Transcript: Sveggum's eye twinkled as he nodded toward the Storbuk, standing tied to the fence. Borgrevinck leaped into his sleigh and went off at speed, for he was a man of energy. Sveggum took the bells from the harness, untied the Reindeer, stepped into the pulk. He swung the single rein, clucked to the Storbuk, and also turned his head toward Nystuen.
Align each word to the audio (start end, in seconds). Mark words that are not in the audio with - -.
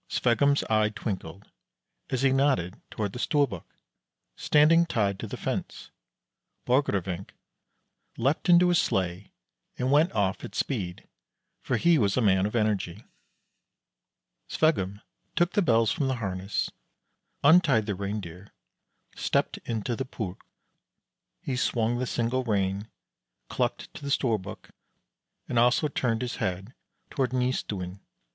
Sveggum's 0.09 0.63
eye 0.63 0.89
twinkled 0.89 1.51
as 2.09 2.23
he 2.23 2.31
nodded 2.31 2.81
toward 2.89 3.13
the 3.13 3.19
Storbuk, 3.19 3.65
standing 4.35 4.87
tied 4.87 5.19
to 5.19 5.27
the 5.27 5.37
fence. 5.37 5.91
Borgrevinck 6.65 7.35
leaped 8.17 8.49
into 8.49 8.69
his 8.69 8.79
sleigh 8.81 9.31
and 9.77 9.91
went 9.91 10.11
off 10.13 10.43
at 10.43 10.55
speed, 10.55 11.07
for 11.61 11.77
he 11.77 11.99
was 11.99 12.17
a 12.17 12.19
man 12.21 12.47
of 12.47 12.55
energy. 12.55 13.03
Sveggum 14.49 15.03
took 15.35 15.51
the 15.53 15.61
bells 15.61 15.91
from 15.91 16.07
the 16.07 16.15
harness, 16.15 16.71
untied 17.43 17.85
the 17.85 17.93
Reindeer, 17.93 18.51
stepped 19.15 19.59
into 19.65 19.95
the 19.95 20.03
pulk. 20.03 20.43
He 21.43 21.55
swung 21.55 21.99
the 21.99 22.07
single 22.07 22.43
rein, 22.43 22.89
clucked 23.49 23.93
to 23.93 24.01
the 24.03 24.09
Storbuk, 24.09 24.71
and 25.47 25.59
also 25.59 25.87
turned 25.87 26.23
his 26.23 26.37
head 26.37 26.73
toward 27.11 27.33
Nystuen. 27.33 27.99